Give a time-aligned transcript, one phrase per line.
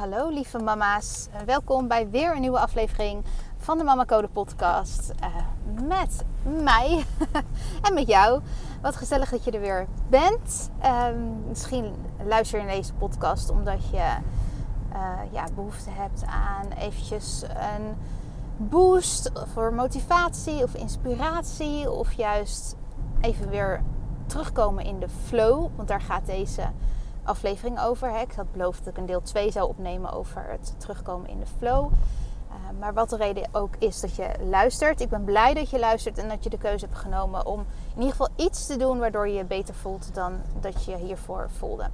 [0.00, 3.24] Hallo lieve mama's, welkom bij weer een nieuwe aflevering
[3.56, 5.12] van de Mama Code podcast.
[5.22, 5.36] Uh,
[5.88, 6.24] met
[6.62, 7.04] mij
[7.86, 8.40] en met jou.
[8.82, 10.70] Wat gezellig dat je er weer bent.
[10.82, 11.06] Uh,
[11.48, 11.94] misschien
[12.26, 14.16] luister je naar deze podcast omdat je
[14.92, 17.96] uh, ja, behoefte hebt aan eventjes een
[18.56, 21.90] boost voor motivatie of inspiratie.
[21.90, 22.76] Of juist
[23.20, 23.82] even weer
[24.26, 25.68] terugkomen in de flow.
[25.76, 26.62] Want daar gaat deze
[27.30, 28.10] aflevering over.
[28.10, 28.20] Hè.
[28.20, 31.46] Ik had beloofd dat ik een deel 2 zou opnemen over het terugkomen in de
[31.58, 31.92] flow.
[32.48, 35.00] Uh, maar wat de reden ook is dat je luistert.
[35.00, 37.60] Ik ben blij dat je luistert en dat je de keuze hebt genomen om
[37.94, 41.50] in ieder geval iets te doen waardoor je je beter voelt dan dat je hiervoor
[41.58, 41.90] voelde.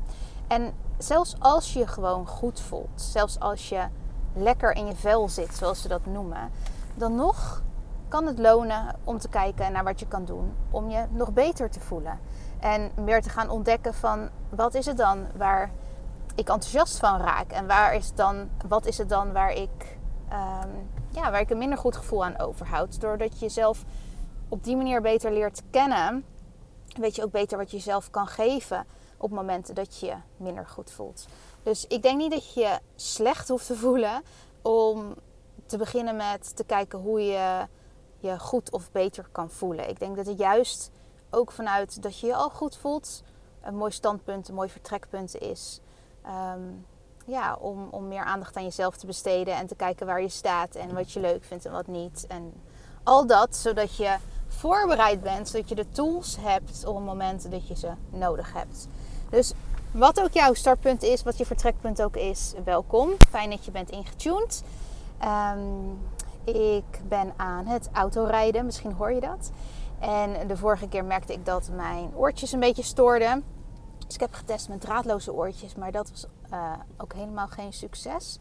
[0.46, 3.86] En zelfs als je je gewoon goed voelt, zelfs als je
[4.34, 6.50] lekker in je vel zit, zoals ze dat noemen,
[6.94, 7.62] dan nog
[8.08, 11.70] kan het lonen om te kijken naar wat je kan doen om je nog beter
[11.70, 12.18] te voelen.
[12.66, 15.70] En meer te gaan ontdekken van wat is het dan waar
[16.34, 17.50] ik enthousiast van raak.
[17.52, 19.98] En waar is dan, wat is het dan waar ik,
[20.32, 23.00] um, ja, waar ik een minder goed gevoel aan overhoud.
[23.00, 23.84] Doordat je jezelf
[24.48, 26.24] op die manier beter leert kennen,
[27.00, 30.66] weet je ook beter wat je jezelf kan geven op momenten dat je je minder
[30.66, 31.26] goed voelt.
[31.62, 34.22] Dus ik denk niet dat je slecht hoeft te voelen
[34.62, 35.14] om
[35.66, 37.66] te beginnen met te kijken hoe je
[38.18, 39.88] je goed of beter kan voelen.
[39.88, 40.90] Ik denk dat het juist
[41.36, 43.22] ook vanuit dat je je al goed voelt,
[43.62, 45.80] een mooi standpunt, een mooi vertrekpunt is.
[46.54, 46.86] Um,
[47.26, 50.74] ja, om, om meer aandacht aan jezelf te besteden en te kijken waar je staat
[50.74, 52.24] en wat je leuk vindt en wat niet.
[52.28, 52.52] En
[53.02, 54.16] al dat, zodat je
[54.48, 58.88] voorbereid bent, zodat je de tools hebt op het moment dat je ze nodig hebt.
[59.30, 59.52] Dus
[59.90, 63.10] wat ook jouw startpunt is, wat je vertrekpunt ook is, welkom.
[63.28, 64.62] Fijn dat je bent ingetuned.
[65.24, 65.98] Um,
[66.44, 69.50] ik ben aan het autorijden, misschien hoor je dat.
[70.00, 73.44] En de vorige keer merkte ik dat mijn oortjes een beetje stoorden.
[74.06, 78.38] Dus ik heb getest met draadloze oortjes, maar dat was uh, ook helemaal geen succes.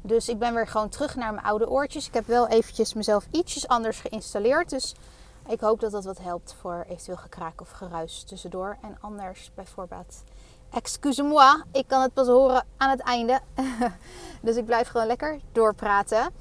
[0.00, 2.06] Dus ik ben weer gewoon terug naar mijn oude oortjes.
[2.06, 4.70] Ik heb wel eventjes mezelf ietsjes anders geïnstalleerd.
[4.70, 4.94] Dus
[5.48, 8.76] ik hoop dat dat wat helpt voor eventueel gekraak of geruis tussendoor.
[8.82, 10.22] En anders bijvoorbeeld,
[10.70, 13.40] excuse-moi, ik kan het pas horen aan het einde.
[14.42, 16.32] dus ik blijf gewoon lekker doorpraten.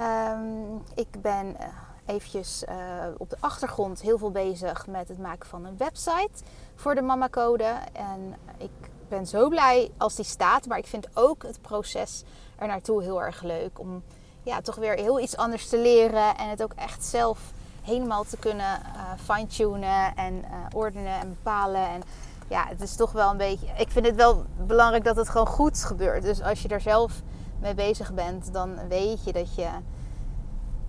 [0.00, 1.66] Um, ik ben uh,
[2.06, 2.74] eventjes uh,
[3.16, 7.28] op de achtergrond heel veel bezig met het maken van een website voor de Mama
[7.28, 7.76] Code.
[7.92, 8.70] En ik
[9.08, 10.66] ben zo blij als die staat.
[10.66, 12.22] Maar ik vind ook het proces
[12.56, 13.78] er naartoe heel erg leuk.
[13.78, 14.02] Om
[14.42, 16.36] ja, toch weer heel iets anders te leren.
[16.36, 17.52] En het ook echt zelf
[17.82, 21.88] helemaal te kunnen uh, fine-tunen en uh, ordenen en bepalen.
[21.88, 22.02] En
[22.48, 23.66] ja, het is toch wel een beetje.
[23.76, 26.22] Ik vind het wel belangrijk dat het gewoon goed gebeurt.
[26.22, 27.22] Dus als je er zelf
[27.60, 29.68] mee bezig bent, dan weet je dat je,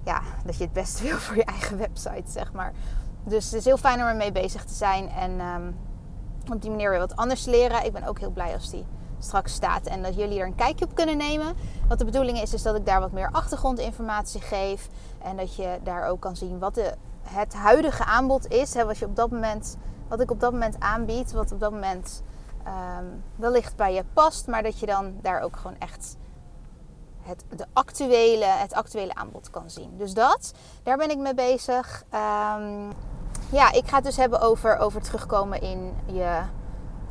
[0.03, 2.73] ja, dat je het beste wil voor je eigen website, zeg maar.
[3.23, 5.75] Dus het is heel fijn om ermee bezig te zijn en um,
[6.51, 7.85] op die manier weer wat anders leren.
[7.85, 8.85] Ik ben ook heel blij als die
[9.19, 11.55] straks staat en dat jullie er een kijkje op kunnen nemen.
[11.87, 14.89] Wat de bedoeling is, is dat ik daar wat meer achtergrondinformatie geef
[15.21, 18.73] en dat je daar ook kan zien wat de, het huidige aanbod is.
[18.73, 19.77] Hè, wat, je op dat moment,
[20.07, 22.23] wat ik op dat moment aanbied, wat op dat moment
[22.67, 26.17] um, wellicht bij je past, maar dat je dan daar ook gewoon echt
[27.23, 29.97] het, de actuele, het actuele aanbod kan zien.
[29.97, 30.53] Dus dat,
[30.83, 32.03] daar ben ik mee bezig.
[32.13, 32.91] Um,
[33.51, 36.41] ja, ik ga het dus hebben over, over terugkomen in je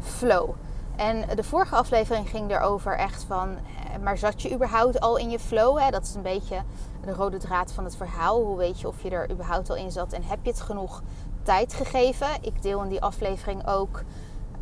[0.00, 0.50] flow.
[0.97, 5.31] En de vorige aflevering ging erover echt van, eh, maar zat je überhaupt al in
[5.31, 5.79] je flow?
[5.79, 5.91] Hè?
[5.91, 6.62] Dat is een beetje
[7.05, 8.43] de rode draad van het verhaal.
[8.43, 11.03] Hoe weet je of je er überhaupt al in zat en heb je het genoeg
[11.43, 12.29] tijd gegeven?
[12.41, 14.03] Ik deel in die aflevering ook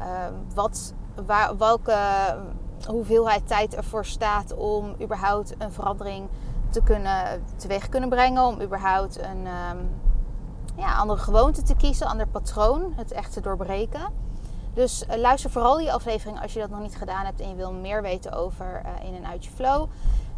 [0.01, 0.07] uh,
[0.55, 0.93] wat,
[1.27, 1.97] waar, welke
[2.87, 6.29] hoeveelheid tijd ervoor staat om überhaupt een verandering
[6.71, 8.45] te kunnen, teweeg kunnen brengen.
[8.45, 9.91] Om überhaupt een um,
[10.77, 14.01] ja, andere gewoonte te kiezen, ander patroon, het echt te doorbreken.
[14.75, 17.55] Dus uh, luister vooral die aflevering als je dat nog niet gedaan hebt en je
[17.55, 19.89] wil meer weten over uh, in en uit je flow.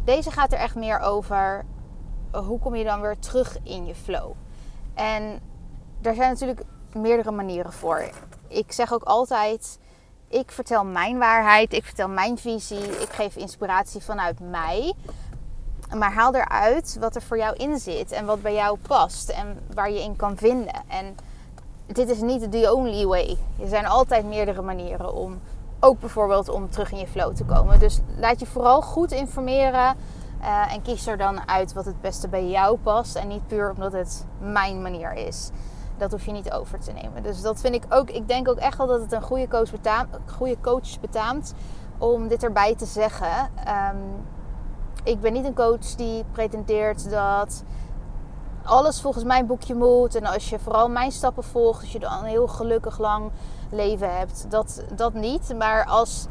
[0.03, 1.65] Deze gaat er echt meer over
[2.35, 4.31] uh, hoe kom je dan weer terug in je flow.
[4.93, 5.39] En
[6.01, 6.63] daar zijn natuurlijk
[6.93, 8.09] meerdere manieren voor.
[8.47, 9.79] Ik zeg ook altijd,
[10.33, 14.93] ik vertel mijn waarheid, ik vertel mijn visie, ik geef inspiratie vanuit mij.
[15.97, 19.59] Maar haal eruit wat er voor jou in zit en wat bij jou past en
[19.73, 20.73] waar je in kan vinden.
[20.87, 21.15] En
[21.85, 23.37] dit is niet the only way.
[23.61, 25.39] Er zijn altijd meerdere manieren om,
[25.79, 27.79] ook bijvoorbeeld om terug in je flow te komen.
[27.79, 29.95] Dus laat je vooral goed informeren
[30.41, 33.71] uh, en kies er dan uit wat het beste bij jou past en niet puur
[33.71, 35.49] omdat het mijn manier is.
[35.97, 37.23] Dat hoef je niet over te nemen.
[37.23, 38.09] Dus dat vind ik ook.
[38.09, 41.53] Ik denk ook echt wel dat het een goede coach betaamt, goede coach betaamt
[41.97, 43.51] om dit erbij te zeggen.
[43.91, 44.25] Um,
[45.03, 47.63] ik ben niet een coach die pretendeert dat
[48.63, 50.15] alles volgens mijn boekje moet.
[50.15, 53.31] En als je vooral mijn stappen volgt, dat je dan een heel gelukkig lang
[53.71, 54.45] leven hebt.
[54.49, 55.53] Dat, dat niet.
[55.57, 56.27] Maar als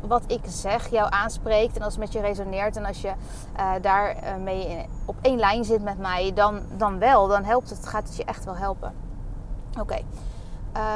[0.00, 3.12] wat ik zeg jou aanspreekt en als het met je resoneert en als je
[3.56, 7.28] uh, daar uh, mee op één lijn zit met mij, dan, dan wel.
[7.28, 9.01] Dan helpt het, gaat het je echt wel helpen.
[9.80, 9.98] Oké.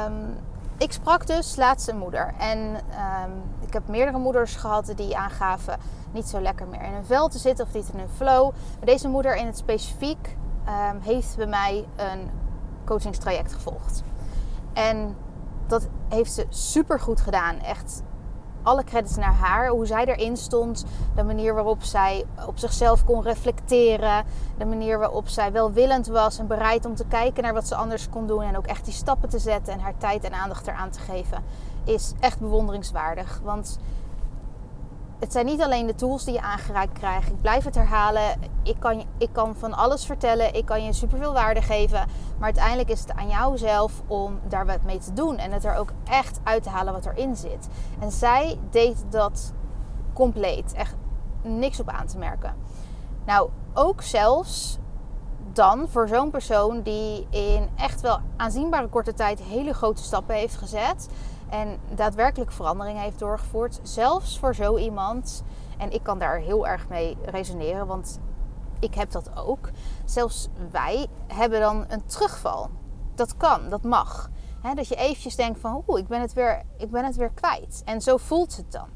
[0.05, 0.37] Um,
[0.77, 2.33] ik sprak dus laatst een moeder.
[2.37, 5.79] En um, ik heb meerdere moeders gehad die aangaven
[6.11, 8.51] niet zo lekker meer in hun vel te zitten of niet in hun flow.
[8.51, 10.37] Maar deze moeder in het specifiek
[10.67, 12.29] um, heeft bij mij een
[12.85, 14.03] coachingstraject gevolgd.
[14.73, 15.15] En
[15.67, 17.59] dat heeft ze super goed gedaan.
[17.59, 18.01] Echt
[18.67, 19.67] alle credits naar haar.
[19.67, 20.85] Hoe zij erin stond.
[21.15, 24.25] De manier waarop zij op zichzelf kon reflecteren.
[24.57, 28.09] De manier waarop zij welwillend was en bereid om te kijken naar wat ze anders
[28.09, 28.41] kon doen.
[28.41, 31.43] En ook echt die stappen te zetten en haar tijd en aandacht eraan te geven.
[31.83, 33.39] Is echt bewonderingswaardig.
[33.43, 33.79] Want
[35.19, 37.29] het zijn niet alleen de tools die je aangereikt krijgt.
[37.29, 38.39] Ik blijf het herhalen.
[38.63, 40.53] Ik kan, ik kan van alles vertellen.
[40.53, 42.07] Ik kan je superveel waarde geven.
[42.37, 45.37] Maar uiteindelijk is het aan jou zelf om daar wat mee te doen.
[45.37, 47.67] En het er ook echt uit te halen wat erin zit.
[47.99, 49.53] En zij deed dat
[50.13, 50.73] compleet.
[50.73, 50.95] Echt
[51.41, 52.55] niks op aan te merken.
[53.25, 54.77] Nou, ook zelfs
[55.53, 60.55] dan voor zo'n persoon die in echt wel aanzienbare korte tijd hele grote stappen heeft
[60.55, 61.07] gezet
[61.49, 63.79] en daadwerkelijk verandering heeft doorgevoerd.
[63.81, 65.43] Zelfs voor zo iemand.
[65.77, 68.19] En ik kan daar heel erg mee resoneren, want
[68.79, 69.69] ik heb dat ook.
[70.05, 72.69] Zelfs wij hebben dan een terugval.
[73.15, 74.29] Dat kan, dat mag.
[74.75, 77.81] dat je eventjes denkt van, oeh, ik ben, het weer, ik ben het weer kwijt.
[77.85, 78.89] En zo voelt het dan.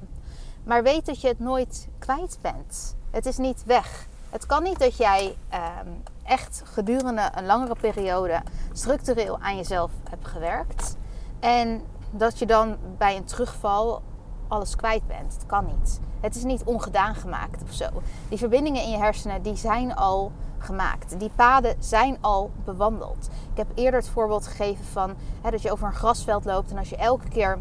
[0.63, 2.95] Maar weet dat je het nooit kwijt bent.
[3.11, 4.07] Het is niet weg.
[4.29, 5.87] Het kan niet dat jij ehm,
[6.23, 10.95] echt gedurende een langere periode structureel aan jezelf hebt gewerkt.
[11.39, 11.81] En
[12.11, 14.01] dat je dan bij een terugval
[14.47, 15.33] alles kwijt bent.
[15.33, 15.99] Het kan niet.
[16.19, 17.85] Het is niet ongedaan gemaakt of zo.
[18.29, 21.19] Die verbindingen in je hersenen die zijn al gemaakt.
[21.19, 23.29] Die paden zijn al bewandeld.
[23.51, 26.77] Ik heb eerder het voorbeeld gegeven van hè, dat je over een grasveld loopt en
[26.77, 27.59] als je elke keer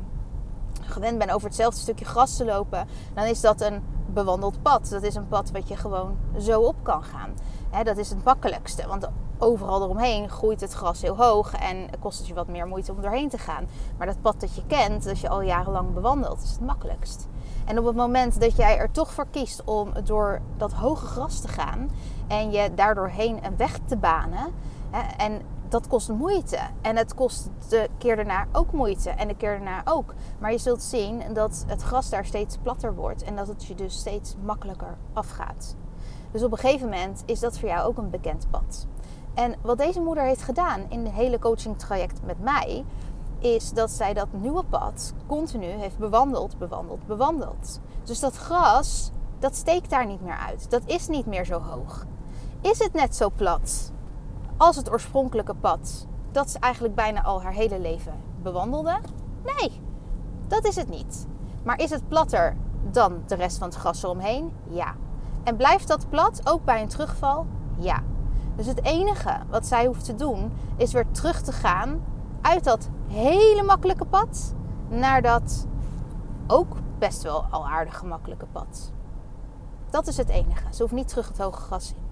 [0.80, 4.88] gewend bent over hetzelfde stukje gras te lopen, dan is dat een bewandeld pad.
[4.88, 7.30] Dat is een pad wat je gewoon zo op kan gaan.
[7.84, 9.08] Dat is het makkelijkste, want
[9.38, 13.02] overal eromheen groeit het gras heel hoog en kost het je wat meer moeite om
[13.02, 13.66] doorheen te gaan.
[13.98, 17.28] Maar dat pad dat je kent, dat je al jarenlang bewandelt, is het makkelijkst.
[17.64, 21.40] En op het moment dat jij er toch voor kiest om door dat hoge gras
[21.40, 21.90] te gaan
[22.28, 24.52] en je daardoorheen een weg te banen,
[25.16, 26.58] en dat kost moeite.
[26.80, 29.10] En het kost de keer daarna ook moeite.
[29.10, 30.14] En de keer daarna ook.
[30.38, 33.22] Maar je zult zien dat het gras daar steeds platter wordt.
[33.22, 35.76] En dat het je dus steeds makkelijker afgaat.
[36.30, 38.86] Dus op een gegeven moment is dat voor jou ook een bekend pad.
[39.34, 42.84] En wat deze moeder heeft gedaan in de hele coaching traject met mij,
[43.38, 47.80] is dat zij dat nieuwe pad continu heeft bewandeld, bewandeld, bewandeld.
[48.04, 50.70] Dus dat gras, dat steekt daar niet meer uit.
[50.70, 52.06] Dat is niet meer zo hoog.
[52.60, 53.92] Is het net zo plat
[54.56, 58.98] als het oorspronkelijke pad dat ze eigenlijk bijna al haar hele leven bewandelde?
[59.44, 59.80] Nee,
[60.48, 61.26] dat is het niet.
[61.62, 62.56] Maar is het platter
[62.90, 64.52] dan de rest van het gras eromheen?
[64.68, 64.94] Ja.
[65.44, 67.46] En blijft dat plat ook bij een terugval?
[67.78, 68.02] Ja.
[68.56, 72.02] Dus het enige wat zij hoeft te doen is weer terug te gaan
[72.40, 74.54] uit dat hele makkelijke pad
[74.88, 75.66] naar dat
[76.46, 78.92] ook best wel al aardig gemakkelijke pad.
[79.90, 80.74] Dat is het enige.
[80.74, 82.08] Ze hoeft niet terug het hoge gras in.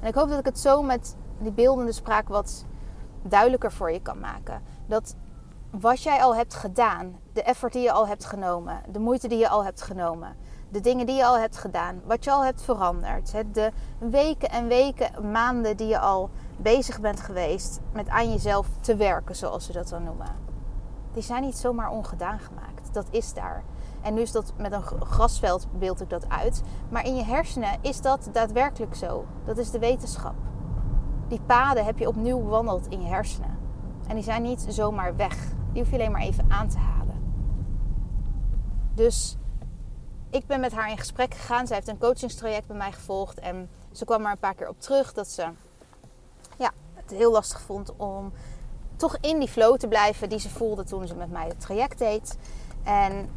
[0.00, 2.64] En ik hoop dat ik het zo met die beeldende spraak wat
[3.22, 4.62] duidelijker voor je kan maken.
[4.86, 5.16] Dat
[5.70, 9.38] wat jij al hebt gedaan, de effort die je al hebt genomen, de moeite die
[9.38, 10.36] je al hebt genomen,
[10.70, 14.66] de dingen die je al hebt gedaan, wat je al hebt veranderd, de weken en
[14.66, 19.72] weken, maanden die je al bezig bent geweest met aan jezelf te werken, zoals ze
[19.72, 20.36] dat dan noemen.
[21.12, 22.94] Die zijn niet zomaar ongedaan gemaakt.
[22.94, 23.64] Dat is daar.
[24.00, 26.62] En nu is dat met een grasveld beeld ik dat uit.
[26.88, 29.24] Maar in je hersenen is dat daadwerkelijk zo.
[29.44, 30.34] Dat is de wetenschap.
[31.28, 33.58] Die paden heb je opnieuw bewandeld in je hersenen.
[34.06, 35.36] En die zijn niet zomaar weg.
[35.72, 37.22] Die hoef je alleen maar even aan te halen.
[38.94, 39.36] Dus
[40.30, 41.66] ik ben met haar in gesprek gegaan.
[41.66, 43.38] Zij heeft een coachingstraject bij mij gevolgd.
[43.38, 45.48] En ze kwam er een paar keer op terug dat ze
[46.58, 48.32] ja, het heel lastig vond om
[48.96, 51.98] toch in die flow te blijven die ze voelde toen ze met mij het traject
[51.98, 52.36] deed.
[52.82, 53.30] En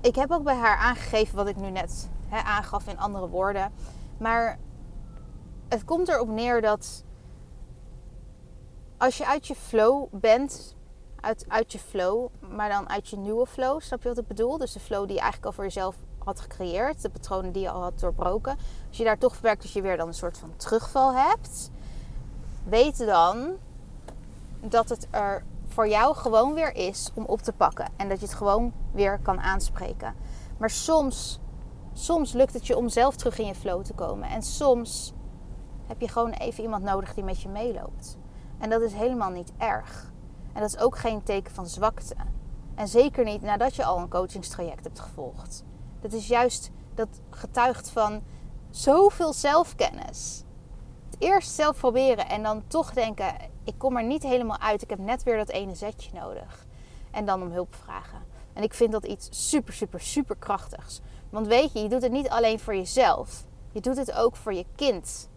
[0.00, 3.72] ik heb ook bij haar aangegeven wat ik nu net aangaf in andere woorden.
[4.18, 4.58] Maar
[5.68, 7.04] het komt erop neer dat
[8.98, 10.76] als je uit je flow bent,
[11.20, 14.58] uit, uit je flow, maar dan uit je nieuwe flow, snap je wat ik bedoel?
[14.58, 17.70] Dus de flow die je eigenlijk al voor jezelf had gecreëerd, de patronen die je
[17.70, 18.56] al had doorbroken.
[18.88, 21.70] Als je daar toch merkt dat je weer dan een soort van terugval hebt,
[22.64, 23.56] weet dan
[24.60, 27.88] dat het er voor jou gewoon weer is om op te pakken.
[27.96, 30.14] En dat je het gewoon weer kan aanspreken.
[30.58, 31.40] Maar soms,
[31.92, 34.28] soms lukt het je om zelf terug in je flow te komen.
[34.28, 35.12] En soms
[35.86, 38.18] heb je gewoon even iemand nodig die met je meeloopt.
[38.58, 40.09] En dat is helemaal niet erg.
[40.52, 42.14] En dat is ook geen teken van zwakte.
[42.74, 45.64] En zeker niet nadat je al een coachingstraject hebt gevolgd.
[46.00, 48.22] Dat is juist, dat getuigt van
[48.70, 50.44] zoveel zelfkennis.
[51.18, 54.82] Eerst zelf proberen en dan toch denken: ik kom er niet helemaal uit.
[54.82, 56.66] Ik heb net weer dat ene zetje nodig.
[57.10, 58.22] En dan om hulp vragen.
[58.52, 61.00] En ik vind dat iets super, super, super krachtigs.
[61.30, 63.44] Want weet je, je doet het niet alleen voor jezelf.
[63.72, 65.28] Je doet het ook voor je kind.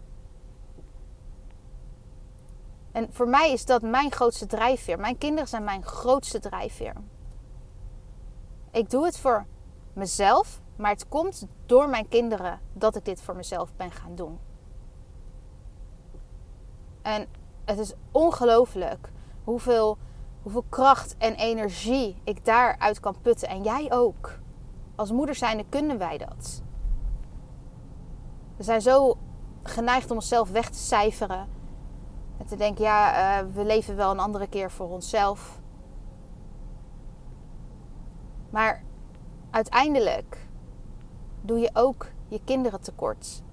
[2.93, 4.99] En voor mij is dat mijn grootste drijfveer.
[4.99, 6.93] Mijn kinderen zijn mijn grootste drijfveer.
[8.71, 9.45] Ik doe het voor
[9.93, 14.39] mezelf, maar het komt door mijn kinderen dat ik dit voor mezelf ben gaan doen.
[17.01, 17.27] En
[17.65, 19.11] het is ongelooflijk
[19.43, 19.97] hoeveel,
[20.41, 23.47] hoeveel kracht en energie ik daaruit kan putten.
[23.47, 24.39] En jij ook.
[24.95, 26.61] Als moeder zijnde kunnen wij dat.
[28.57, 29.17] We zijn zo
[29.63, 31.47] geneigd om onszelf weg te cijferen.
[32.37, 35.61] En te denken, ja, uh, we leven wel een andere keer voor onszelf.
[38.49, 38.83] Maar
[39.49, 40.47] uiteindelijk
[41.41, 43.43] doe je ook je kinderen tekort.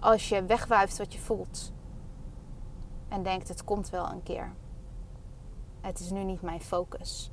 [0.00, 1.72] Als je wegwuift wat je voelt.
[3.08, 4.52] En denkt, het komt wel een keer.
[5.80, 7.30] Het is nu niet mijn focus.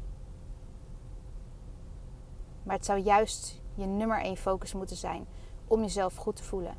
[2.63, 5.27] Maar het zou juist je nummer één focus moeten zijn
[5.68, 6.77] om jezelf goed te voelen.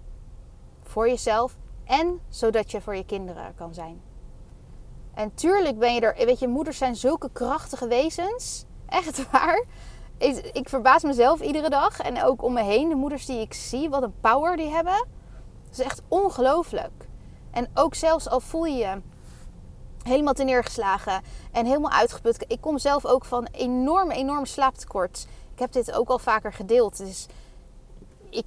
[0.83, 1.57] Voor jezelf
[1.91, 4.01] en zodat je voor je kinderen kan zijn.
[5.15, 8.65] En tuurlijk ben je er, weet je, moeders zijn zulke krachtige wezens.
[8.87, 9.65] Echt waar.
[10.53, 13.91] Ik, verbaas mezelf iedere dag en ook om me heen, de moeders die ik zie,
[13.91, 15.07] wat een power die hebben.
[15.65, 17.09] Dat is echt ongelooflijk.
[17.51, 19.01] En ook zelfs al voel je je
[20.03, 22.45] helemaal te neergeslagen en helemaal uitgeput.
[22.49, 25.27] Ik kom zelf ook van enorm, enorm slaaptekort.
[25.53, 26.97] Ik heb dit ook al vaker gedeeld.
[26.97, 27.27] Dus
[28.31, 28.45] ik,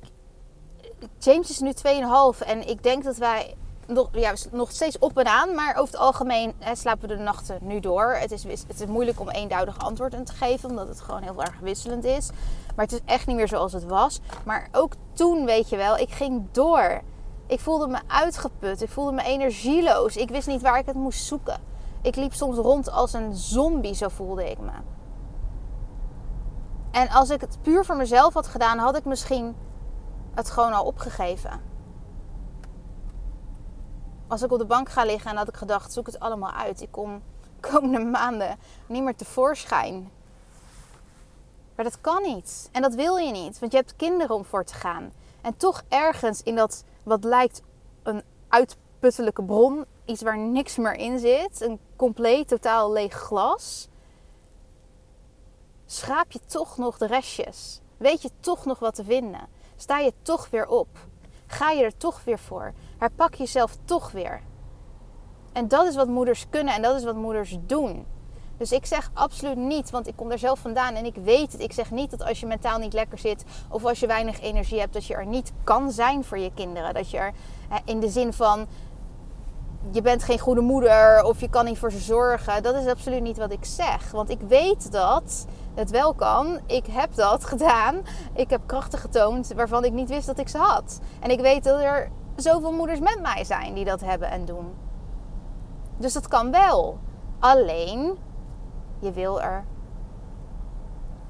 [1.24, 3.56] James is nu 2,5 en ik denk dat wij
[3.88, 5.56] nog, ja, nog steeds op en aan.
[5.56, 8.16] Maar over het algemeen hè, slapen we de nachten nu door.
[8.20, 11.60] Het is, het is moeilijk om eenduidig antwoorden te geven, omdat het gewoon heel erg
[11.60, 12.30] wisselend is.
[12.76, 14.20] Maar het is echt niet meer zoals het was.
[14.46, 17.02] Maar ook toen, weet je wel, ik ging door.
[17.48, 18.82] Ik voelde me uitgeput.
[18.82, 20.16] Ik voelde me energieloos.
[20.16, 21.62] Ik wist niet waar ik het moest zoeken.
[22.02, 24.72] Ik liep soms rond als een zombie, zo voelde ik me.
[26.92, 29.56] En als ik het puur voor mezelf had gedaan, had ik misschien
[30.34, 31.62] het gewoon al opgegeven.
[34.28, 36.82] Als ik op de bank ga liggen en had ik gedacht, zoek het allemaal uit.
[36.82, 37.22] Ik kom
[37.72, 40.12] komende maanden niet meer tevoorschijn.
[41.76, 42.70] Maar dat kan niet.
[42.72, 43.60] En dat wil je niet.
[43.60, 45.14] Want je hebt kinderen om voor te gaan.
[45.42, 47.62] En toch ergens in dat wat lijkt
[48.04, 53.88] een uitputtelijke bron, iets waar niks meer in zit, een compleet totaal leeg glas,
[55.86, 57.82] schraap je toch nog de restjes.
[57.98, 59.48] Weet je toch nog wat te vinden.
[59.84, 60.88] Sta je toch weer op.
[61.48, 62.74] Ga je er toch weer voor.
[62.98, 64.42] Herpak jezelf toch weer.
[65.54, 68.06] En dat is wat moeders kunnen en dat is wat moeders doen.
[68.58, 71.62] Dus ik zeg absoluut niet, want ik kom er zelf vandaan en ik weet het.
[71.62, 74.80] Ik zeg niet dat als je mentaal niet lekker zit of als je weinig energie
[74.80, 76.94] hebt, dat je er niet kan zijn voor je kinderen.
[76.94, 77.34] Dat je er
[77.86, 78.68] in de zin van
[79.92, 82.64] je bent geen goede moeder of je kan niet voor ze zorgen.
[82.64, 84.12] Dat is absoluut niet wat ik zeg.
[84.12, 86.60] Want ik weet dat het wel kan.
[86.66, 88.02] Ik heb dat gedaan.
[88.34, 91.00] Ik heb krachten getoond waarvan ik niet wist dat ik ze had.
[91.20, 94.74] En ik weet dat er zoveel moeders met mij zijn die dat hebben en doen.
[95.98, 97.00] Dus dat kan wel.
[97.40, 98.18] Alleen
[99.00, 99.66] je wil er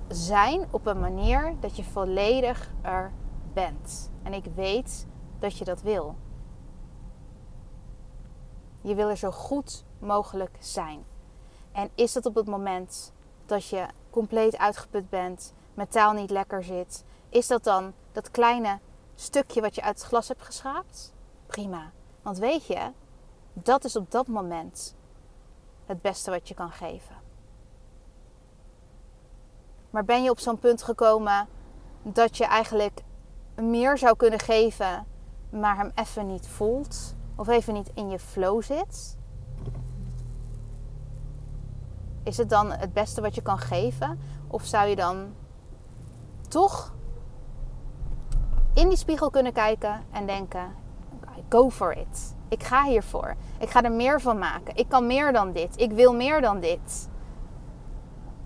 [0.07, 3.11] zijn op een manier dat je volledig er
[3.53, 4.11] bent.
[4.23, 5.07] En ik weet
[5.39, 6.15] dat je dat wil.
[8.83, 11.05] Je wil er zo goed mogelijk zijn.
[11.71, 13.11] En is dat op het moment
[13.45, 18.79] dat je compleet uitgeput bent, metaal niet lekker zit, is dat dan dat kleine
[19.15, 21.13] stukje wat je uit het glas hebt geschraapt?
[21.45, 21.91] Prima.
[22.21, 22.91] Want weet je,
[23.53, 24.95] dat is op dat moment
[25.85, 27.15] het beste wat je kan geven.
[29.89, 31.47] Maar ben je op zo'n punt gekomen
[32.01, 33.01] dat je eigenlijk
[33.55, 35.05] meer zou kunnen geven,
[35.49, 37.15] maar hem even niet voelt?
[37.43, 39.17] Of even niet in je flow zit?
[42.23, 44.19] Is het dan het beste wat je kan geven?
[44.47, 45.33] Of zou je dan
[46.47, 46.93] toch
[48.73, 50.75] in die spiegel kunnen kijken en denken:
[51.49, 52.35] go for it.
[52.47, 53.35] Ik ga hiervoor.
[53.59, 54.75] Ik ga er meer van maken.
[54.75, 55.79] Ik kan meer dan dit.
[55.79, 57.09] Ik wil meer dan dit.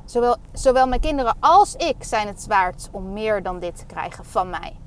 [0.06, 4.26] Zowel, zowel mijn kinderen als ik zijn het waard om meer dan dit te krijgen
[4.26, 4.80] van mij.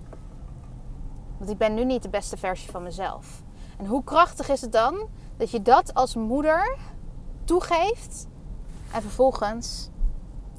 [1.39, 3.43] Want ik ben nu niet de beste versie van mezelf.
[3.81, 6.77] En hoe krachtig is het dan dat je dat als moeder
[7.45, 8.27] toegeeft
[8.93, 9.91] en vervolgens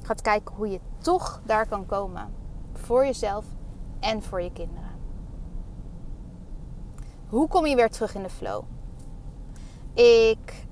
[0.02, 2.34] gaat kijken hoe je toch daar kan komen.
[2.72, 3.44] Voor jezelf
[4.00, 4.90] en voor je kinderen.
[7.28, 8.62] Hoe kom je weer terug in de flow?
[9.94, 10.66] Ik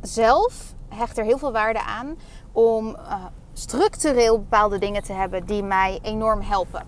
[0.00, 2.16] zelf hecht er heel veel waarde aan
[2.52, 6.86] om uh, structureel bepaalde dingen te hebben die mij enorm helpen.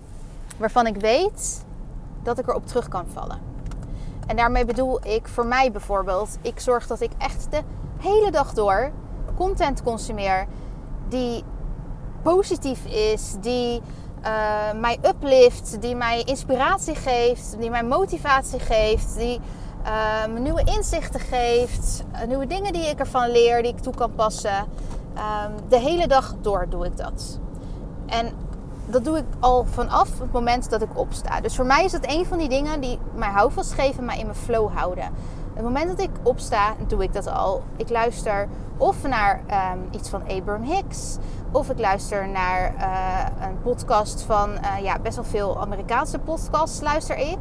[0.59, 1.65] Waarvan ik weet
[2.23, 3.56] dat ik erop terug kan vallen.
[4.27, 7.63] En daarmee bedoel ik voor mij bijvoorbeeld, ik zorg dat ik echt de
[7.99, 8.91] hele dag door
[9.37, 10.47] content consumeer
[11.09, 11.45] die
[12.23, 13.81] positief is, die
[14.23, 19.41] uh, mij uplift, die mij inspiratie geeft, die mij motivatie geeft, die
[19.85, 23.95] uh, me nieuwe inzichten geeft, uh, nieuwe dingen die ik ervan leer, die ik toe
[23.95, 24.67] kan passen.
[25.15, 27.39] Um, de hele dag door doe ik dat.
[28.07, 28.33] En
[28.87, 31.41] dat doe ik al vanaf het moment dat ik opsta.
[31.41, 34.27] Dus voor mij is dat een van die dingen die mij houvast geven, mij in
[34.27, 35.11] mijn flow houden.
[35.55, 37.63] Het moment dat ik opsta, doe ik dat al.
[37.77, 39.41] Ik luister of naar
[39.75, 41.17] um, iets van Abraham Hicks,
[41.53, 46.81] of ik luister naar uh, een podcast van uh, ja, best wel veel Amerikaanse podcasts
[46.81, 47.39] luister ik.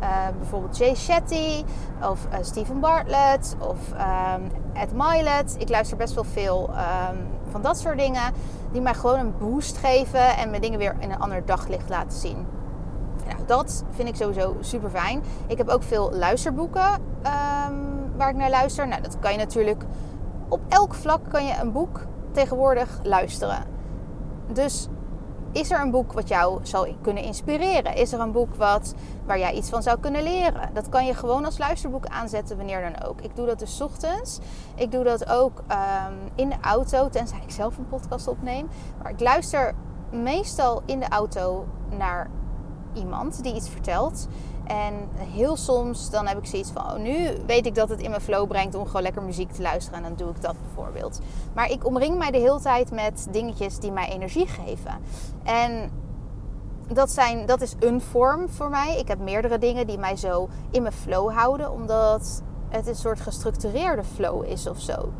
[0.00, 0.08] Uh,
[0.38, 1.64] bijvoorbeeld Jay Shetty
[2.10, 5.56] of Stephen Bartlett of um, Ed Milet.
[5.58, 8.32] Ik luister best wel veel um, van dat soort dingen
[8.72, 12.18] die mij gewoon een boost geven en me dingen weer in een ander daglicht laten
[12.18, 12.46] zien.
[13.26, 15.22] Nou, dat vind ik sowieso super fijn.
[15.46, 18.88] Ik heb ook veel luisterboeken um, waar ik naar luister.
[18.88, 19.84] Nou, dat kan je natuurlijk
[20.48, 22.00] op elk vlak kan je een boek
[22.32, 23.64] tegenwoordig luisteren.
[24.52, 24.88] Dus
[25.52, 27.96] is er een boek wat jou zou kunnen inspireren?
[27.96, 28.94] Is er een boek wat,
[29.26, 30.70] waar jij iets van zou kunnen leren?
[30.72, 33.20] Dat kan je gewoon als luisterboek aanzetten wanneer dan ook.
[33.20, 34.38] Ik doe dat dus ochtends.
[34.74, 38.68] Ik doe dat ook um, in de auto, tenzij ik zelf een podcast opneem.
[39.02, 39.74] Maar ik luister
[40.10, 41.66] meestal in de auto
[41.98, 42.30] naar
[42.92, 44.28] iemand die iets vertelt.
[44.66, 48.10] En heel soms dan heb ik zoiets van, oh, nu weet ik dat het in
[48.10, 49.98] mijn flow brengt om gewoon lekker muziek te luisteren.
[49.98, 51.20] En dan doe ik dat bijvoorbeeld.
[51.54, 54.98] Maar ik omring mij de hele tijd met dingetjes die mij energie geven.
[55.42, 55.90] En
[56.88, 58.98] dat, zijn, dat is een vorm voor mij.
[58.98, 61.72] Ik heb meerdere dingen die mij zo in mijn flow houden.
[61.72, 65.12] Omdat het een soort gestructureerde flow is of zo.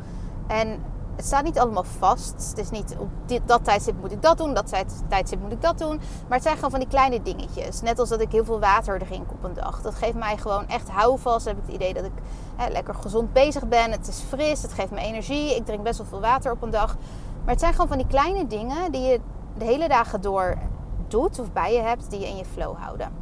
[0.46, 0.82] En
[1.16, 2.48] het staat niet allemaal vast.
[2.48, 4.74] Het is niet op dit, dat tijdstip moet ik dat doen, dat
[5.08, 5.96] tijdstip moet ik dat doen.
[5.96, 7.80] Maar het zijn gewoon van die kleine dingetjes.
[7.80, 9.82] Net als dat ik heel veel water drink op een dag.
[9.82, 11.44] Dat geeft mij gewoon echt houvast.
[11.44, 12.22] Dan heb ik het idee dat ik
[12.56, 13.90] hè, lekker gezond bezig ben.
[13.90, 15.56] Het is fris, het geeft me energie.
[15.56, 16.96] Ik drink best wel veel water op een dag.
[17.44, 19.20] Maar het zijn gewoon van die kleine dingen die je
[19.58, 20.58] de hele dagen door
[21.08, 23.12] doet of bij je hebt, die je in je flow houden.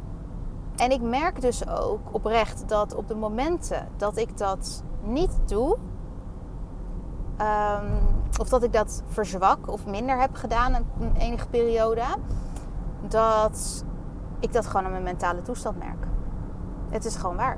[0.75, 5.77] En ik merk dus ook oprecht dat op de momenten dat ik dat niet doe,
[7.41, 12.03] Um, of dat ik dat verzwak of minder heb gedaan een enige periode.
[13.07, 13.83] Dat
[14.39, 16.05] ik dat gewoon aan mijn mentale toestand merk.
[16.89, 17.57] Het is gewoon waar.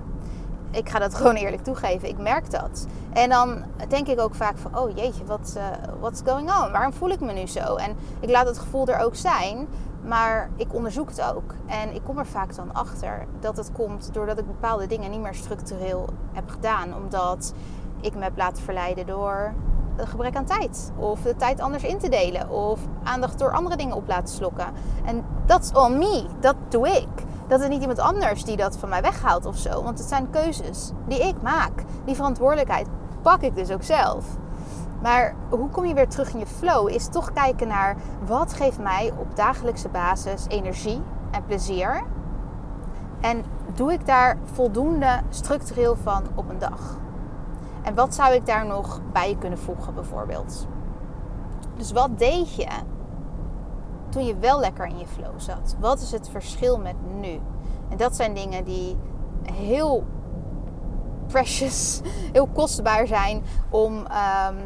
[0.71, 2.07] Ik ga dat gewoon eerlijk toegeven.
[2.07, 2.87] Ik merk dat.
[3.13, 5.63] En dan denk ik ook vaak van, oh jeetje, wat uh,
[5.99, 6.71] what's going on?
[6.71, 7.75] Waarom voel ik me nu zo?
[7.75, 9.67] En ik laat het gevoel er ook zijn,
[10.05, 11.53] maar ik onderzoek het ook.
[11.65, 15.21] En ik kom er vaak dan achter dat het komt doordat ik bepaalde dingen niet
[15.21, 16.95] meer structureel heb gedaan.
[16.95, 17.53] Omdat
[18.01, 19.53] ik me heb laten verleiden door
[19.97, 20.91] gebrek aan tijd.
[20.97, 22.49] Of de tijd anders in te delen.
[22.49, 24.67] Of aandacht door andere dingen op laten slokken.
[25.05, 25.25] En
[25.61, 26.25] is on me.
[26.39, 27.23] Dat doe ik.
[27.47, 29.83] Dat is niet iemand anders die dat van mij weghaalt of zo.
[29.83, 31.83] Want het zijn keuzes die ik maak.
[32.05, 32.87] Die verantwoordelijkheid
[33.21, 34.25] pak ik dus ook zelf.
[35.01, 36.89] Maar hoe kom je weer terug in je flow?
[36.89, 41.01] Is toch kijken naar wat geeft mij op dagelijkse basis energie
[41.31, 42.03] en plezier.
[43.21, 43.43] En
[43.75, 47.01] doe ik daar voldoende structureel van op een dag?
[47.83, 50.67] En wat zou ik daar nog bij kunnen voegen, bijvoorbeeld?
[51.77, 52.67] Dus wat deed je
[54.09, 55.75] toen je wel lekker in je flow zat?
[55.79, 57.41] Wat is het verschil met nu?
[57.89, 58.97] En dat zijn dingen die
[59.43, 60.03] heel
[61.27, 62.01] precious,
[62.33, 64.57] heel kostbaar zijn om, um,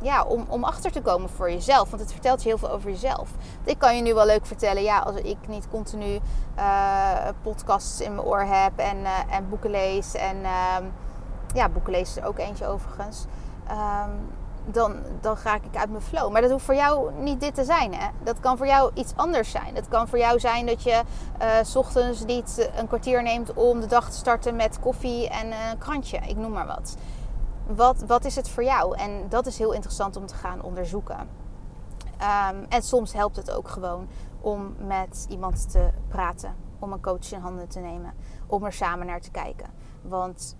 [0.00, 1.90] ja, om, om achter te komen voor jezelf.
[1.90, 3.30] Want het vertelt je heel veel over jezelf.
[3.64, 6.18] Ik kan je nu wel leuk vertellen, ja, als ik niet continu
[6.58, 10.36] uh, podcasts in mijn oor heb en, uh, en boeken lees en.
[10.36, 10.76] Uh,
[11.54, 13.26] ja, boeken lezen er ook eentje overigens.
[13.70, 14.28] Um,
[14.66, 16.32] dan, dan ga ik uit mijn flow.
[16.32, 17.94] Maar dat hoeft voor jou niet dit te zijn.
[17.94, 18.08] Hè?
[18.22, 19.74] Dat kan voor jou iets anders zijn.
[19.74, 21.02] Het kan voor jou zijn dat je
[21.42, 25.46] uh, s ochtends niet een kwartier neemt om de dag te starten met koffie en
[25.46, 26.16] een krantje.
[26.16, 26.96] Ik noem maar wat.
[27.66, 28.96] Wat, wat is het voor jou?
[28.96, 31.18] En dat is heel interessant om te gaan onderzoeken.
[32.50, 34.08] Um, en soms helpt het ook gewoon
[34.40, 38.14] om met iemand te praten om een coach in handen te nemen.
[38.46, 39.66] Om er samen naar te kijken.
[40.02, 40.56] Want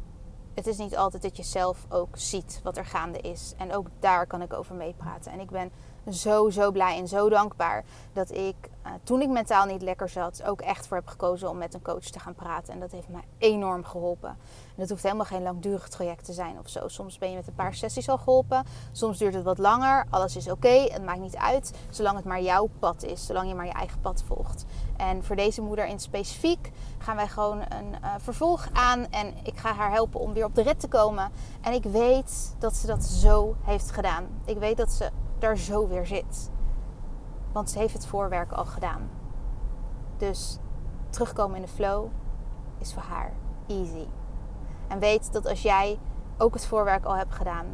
[0.54, 3.54] het is niet altijd dat je zelf ook ziet wat er gaande is.
[3.56, 5.32] En ook daar kan ik over meepraten.
[5.32, 5.70] En ik ben
[6.10, 8.54] zo, zo blij en zo dankbaar dat ik,
[8.86, 11.82] uh, toen ik mentaal niet lekker zat, ook echt voor heb gekozen om met een
[11.82, 12.72] coach te gaan praten.
[12.72, 14.28] En dat heeft me enorm geholpen.
[14.28, 16.88] En dat hoeft helemaal geen langdurig traject te zijn of zo.
[16.88, 18.64] Soms ben je met een paar sessies al geholpen.
[18.92, 20.06] Soms duurt het wat langer.
[20.10, 20.68] Alles is oké.
[20.68, 21.72] Het maakt niet uit.
[21.90, 23.26] Zolang het maar jouw pad is.
[23.26, 24.64] Zolang je maar je eigen pad volgt.
[24.96, 29.06] En voor deze moeder in specifiek gaan wij gewoon een uh, vervolg aan.
[29.10, 31.30] En ik ga haar helpen om weer op de rit te komen.
[31.60, 34.26] En ik weet dat ze dat zo heeft gedaan.
[34.44, 36.50] Ik weet dat ze daar zo weer zit.
[37.52, 39.10] Want ze heeft het voorwerk al gedaan.
[40.16, 40.58] Dus
[41.10, 42.06] terugkomen in de flow
[42.78, 43.32] is voor haar
[43.66, 44.06] easy.
[44.88, 45.98] En weet dat als jij
[46.38, 47.66] ook het voorwerk al hebt gedaan,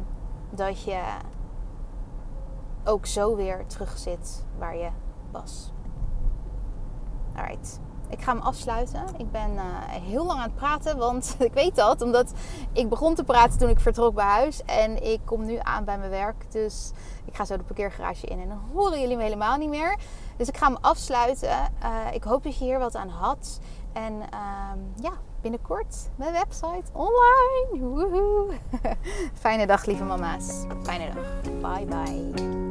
[0.49, 1.01] dat je
[2.83, 4.89] ook zo weer terug zit waar je
[5.31, 5.71] was.
[7.35, 7.79] Alright.
[8.11, 9.03] Ik ga hem afsluiten.
[9.17, 12.01] Ik ben uh, heel lang aan het praten, want ik weet dat.
[12.01, 12.31] Omdat
[12.73, 14.63] ik begon te praten toen ik vertrok bij huis.
[14.65, 16.51] En ik kom nu aan bij mijn werk.
[16.51, 16.91] Dus
[17.25, 19.97] ik ga zo de parkeergarage in en dan horen jullie me helemaal niet meer.
[20.37, 21.49] Dus ik ga hem afsluiten.
[21.49, 23.59] Uh, ik hoop dat je hier wat aan had.
[23.93, 28.57] En uh, ja, binnenkort mijn website online.
[29.41, 30.65] Fijne dag, lieve mama's.
[30.83, 31.41] Fijne dag.
[31.61, 32.70] Bye bye.